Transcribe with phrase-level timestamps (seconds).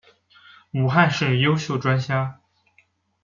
[0.71, 2.41] 武汉市优秀专家。